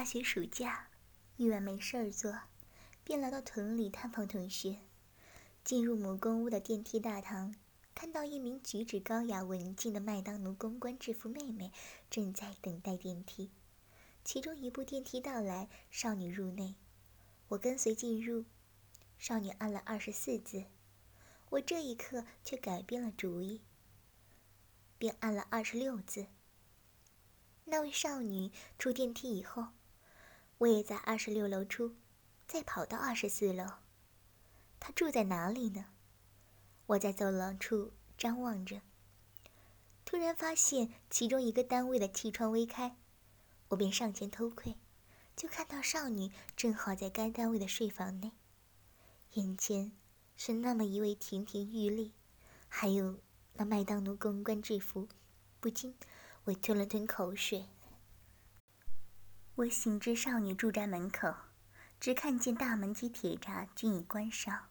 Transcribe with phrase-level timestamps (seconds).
[0.00, 0.88] 大学暑假，
[1.36, 2.34] 一晚没事儿做，
[3.04, 4.78] 便来到屯里探访同学。
[5.62, 7.54] 进入母公屋的电梯大堂，
[7.94, 11.70] 看到一名举止高雅、文静的麦当奴公关制服妹妹
[12.08, 13.50] 正在等待电梯。
[14.24, 16.76] 其中一部电梯到来，少女入内，
[17.48, 18.46] 我跟随进入。
[19.18, 20.64] 少女按了二十四字，
[21.50, 23.60] 我这一刻却改变了主意，
[24.96, 26.28] 便按了二十六字。
[27.66, 29.66] 那位少女出电梯以后，
[30.60, 31.96] 我也在二十六楼出，
[32.46, 33.64] 再跑到二十四楼。
[34.78, 35.86] 她住在哪里呢？
[36.84, 38.82] 我在走廊处张望着，
[40.04, 42.98] 突然发现其中一个单位的气窗微开，
[43.68, 44.76] 我便上前偷窥，
[45.34, 48.32] 就看到少女正好在该单位的睡房内，
[49.32, 49.92] 眼前
[50.36, 52.12] 是那么一位亭亭玉立，
[52.68, 53.18] 还有
[53.54, 55.08] 那麦当奴公关制服，
[55.58, 55.96] 不禁。
[56.44, 57.66] 我吞了吞口水。
[59.60, 61.34] 我行至少女住宅门口，
[62.00, 64.68] 只看见大门及铁闸均已关上。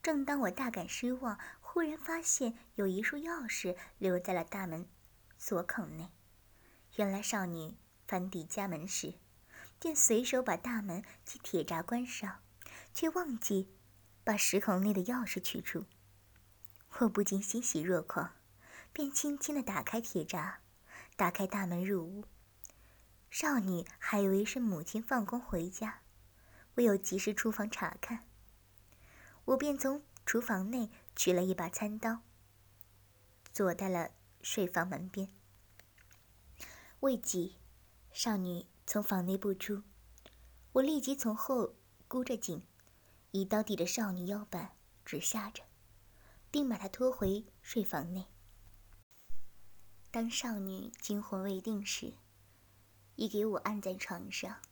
[0.00, 4.86] 正当我大感失望，忽然发现有一束钥匙留在了大门
[5.36, 6.10] 锁孔内。
[6.94, 7.74] 原来少女
[8.06, 9.14] 翻抵家门时，
[9.80, 12.40] 便随手把大门及铁闸关上，
[12.94, 13.74] 却忘记
[14.22, 15.86] 把石孔内的钥匙取出。
[16.98, 18.30] 我不禁欣喜若狂，
[18.92, 20.60] 便轻轻地打开铁闸。
[21.16, 22.24] 打开大门入屋，
[23.30, 26.02] 少女还以为是母亲放工回家，
[26.74, 28.26] 未有及时出房查看。
[29.44, 32.22] 我便从厨房内取了一把餐刀，
[33.52, 34.10] 坐在了
[34.42, 35.32] 睡房门边。
[36.98, 37.56] 未几，
[38.12, 39.84] 少女从房内步出，
[40.72, 41.76] 我立即从后
[42.08, 42.66] 箍着颈，
[43.30, 44.72] 一刀抵着少女腰板，
[45.04, 45.62] 直下着，
[46.50, 48.26] 并把她拖回睡房内。
[50.10, 52.14] 当少女惊魂未定时，
[53.20, 54.62] 已给我按在床上。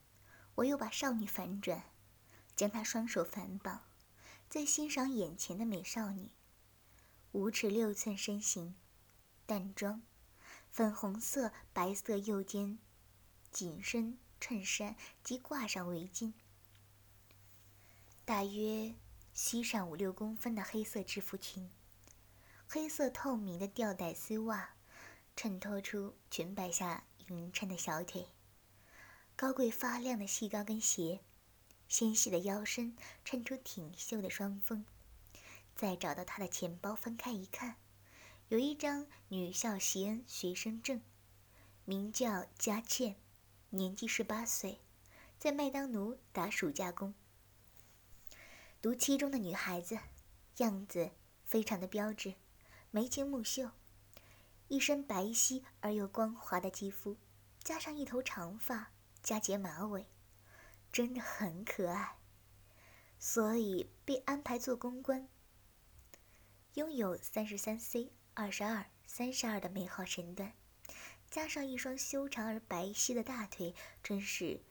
[0.55, 1.85] 我又把少女反转，
[2.57, 3.83] 将她双手反绑，
[4.49, 6.31] 在欣赏眼前的美少女。
[7.33, 8.75] 五尺六寸身形，
[9.45, 10.01] 淡妆，
[10.70, 12.79] 粉红色、白色右肩
[13.53, 16.33] 紧身衬衫及挂上围巾，
[18.25, 18.95] 大约
[19.35, 21.70] 膝上五六公分的黑色制服裙，
[22.67, 24.70] 黑色透明的吊带丝袜。
[25.37, 28.27] 衬托出裙摆下匀称的小腿，
[29.41, 31.21] 高贵发亮的细高跟鞋，
[31.87, 34.85] 纤细的腰身衬出挺秀的双峰。
[35.77, 37.77] 再找到她的钱包，翻开一看，
[38.49, 41.01] 有一张女校习恩学生证，
[41.85, 43.15] 名叫佳倩，
[43.71, 44.81] 年纪十八岁，
[45.39, 47.15] 在麦当奴打暑假工。
[48.83, 50.01] 读七中的女孩子，
[50.57, 51.13] 样子
[51.45, 52.35] 非常的标致，
[52.91, 53.70] 眉清目秀。
[54.67, 57.17] 一身白皙而又光滑的肌肤，
[57.63, 58.91] 加上一头长发，
[59.28, 60.06] 加结马尾，
[60.90, 62.16] 真的很可爱，
[63.18, 65.28] 所以被安排做公关。
[66.72, 70.55] 拥有三十三 C、二十二、三十二的美好身段，
[71.30, 74.62] 加上一双修长而白皙的大腿，真是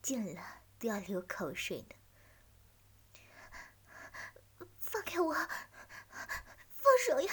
[0.00, 1.96] 见了都要流口水呢。
[4.78, 5.34] 放开我！
[5.34, 7.32] 放手呀！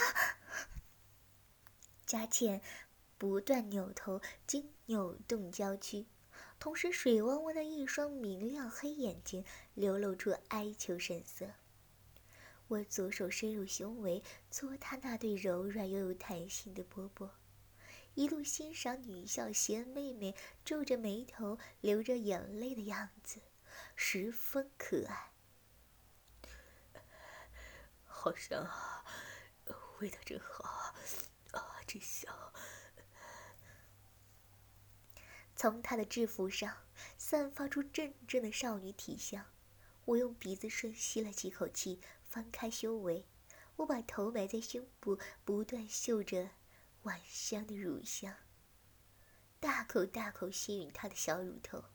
[2.07, 2.59] 佳倩
[3.19, 6.07] 不断扭头及扭动娇躯，
[6.63, 9.43] 同时水汪汪的一双明亮黑眼睛
[9.73, 11.45] 流露出哀求神色。
[12.69, 17.29] 我左手伸入胸围，搓她那对柔软又有弹性的波波，
[18.13, 23.41] 一路欣赏女校贤妹妹皱着眉头、流着眼泪的样子，
[23.97, 25.33] 十分可爱。
[28.07, 29.03] 好香啊，
[29.99, 30.95] 味道真好。
[31.51, 32.33] 啊真香！
[35.55, 36.85] 从她的制服上
[37.17, 39.45] 散发出阵阵的少女体香。
[40.05, 43.25] 我用鼻子深吸了几口气，翻开胸围，
[43.77, 46.49] 我把头埋在胸部，不断嗅着
[47.03, 48.35] 晚香的乳香，
[49.59, 51.85] 大口大口吸吮她的小乳头。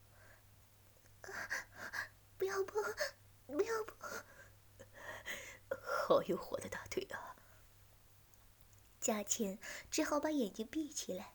[2.39, 2.83] 不要碰！
[3.47, 4.25] 不要碰！
[5.69, 7.37] 好有火的大腿啊！
[9.01, 9.59] 佳倩
[9.91, 11.35] 只好把眼睛闭起来。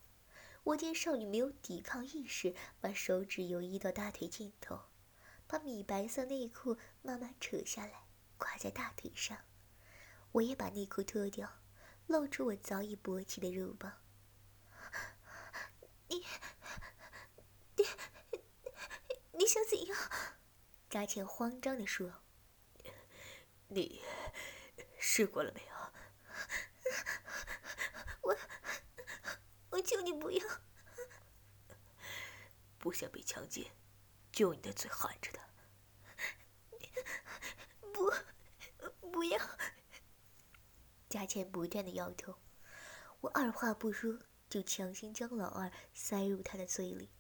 [0.63, 4.79] 我见少女没有抵抗意识，把手指游移到大腿尽头，
[5.45, 8.07] 把米白色内裤慢慢扯下来，
[8.37, 9.37] 挂在大腿上。
[10.31, 11.61] 我也把内裤脱掉，
[12.07, 14.01] 露出我早已勃起的肉棒。
[16.07, 16.25] 你，
[17.75, 17.85] 你，
[19.33, 19.97] 你想怎样？
[20.89, 22.23] 佳倩慌张地说
[23.67, 24.01] ：“你
[24.97, 25.73] 试过了没有？”，
[28.21, 28.37] 我
[29.83, 30.45] 求你不要，
[32.77, 33.71] 不想被强奸，
[34.31, 35.39] 就用你的嘴含着的。
[37.93, 38.11] 不，
[39.11, 39.39] 不要！
[41.09, 42.39] 佳倩不断的摇头，
[43.21, 44.19] 我二话不说
[44.49, 47.11] 就强行将老二塞入她的嘴里。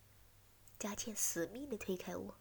[0.79, 2.39] 佳倩死命的推开我，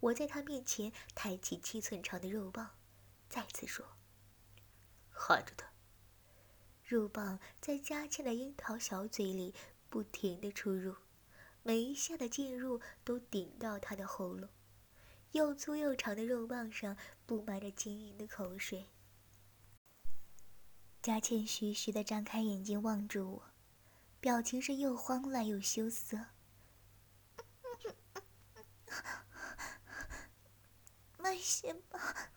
[0.00, 2.78] 我在她面前抬起七寸长的肉棒，
[3.28, 3.98] 再次说
[5.12, 5.69] ：“含着的。”
[6.90, 9.54] 肉棒在佳倩的樱桃小嘴里
[9.88, 10.96] 不停的出入，
[11.62, 14.48] 每一下的进入都顶到她的喉咙。
[15.30, 16.96] 又粗又长的肉棒上
[17.26, 18.88] 布满着晶莹的口水。
[21.00, 23.44] 佳倩徐徐的张开眼睛望着我，
[24.18, 26.18] 表情是又慌乱又羞涩。
[31.18, 32.32] 慢些吧，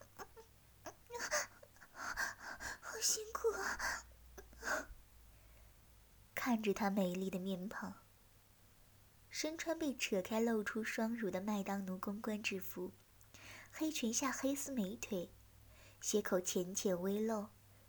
[2.81, 4.05] 好辛苦啊！
[6.33, 7.95] 看着她美丽的面庞。
[9.29, 12.91] 身穿被扯开露出双乳的麦当奴公关制服，
[13.71, 15.31] 黑裙下黑丝美腿，
[15.99, 17.47] 鞋口浅浅微露，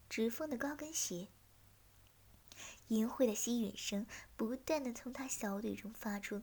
[0.09, 1.29] 直缝的高跟鞋。
[2.89, 4.07] 淫秽的吸吮声
[4.37, 6.43] 不断的从她小腿中发出，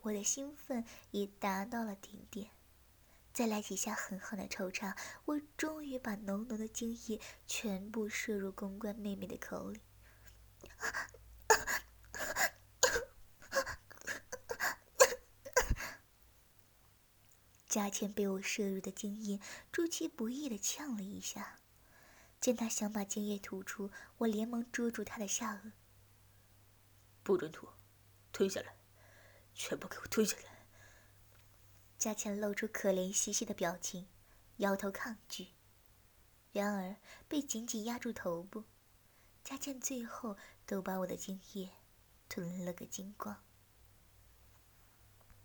[0.00, 2.55] 我的兴奋也达到了顶点。
[3.36, 4.96] 再来几下狠狠的抽插，
[5.26, 9.82] 我终于把浓浓的精液全部射入公关妹妹的口里。
[17.68, 19.38] 佳倩被我射入的精液
[19.70, 21.58] 出其不意的呛了一下，
[22.40, 25.72] 见她想把精液吐出，我连忙捉住她的下颚。
[27.22, 27.68] 不准吐，
[28.32, 28.78] 吞下来，
[29.52, 30.55] 全部给我吞下来。
[31.98, 34.06] 佳倩露出可怜兮兮的表情，
[34.58, 35.48] 摇头抗拒，
[36.52, 36.96] 然而
[37.26, 38.64] 被紧紧压住头部，
[39.42, 41.70] 佳倩最后都把我的精液
[42.28, 43.45] 吞了个精光。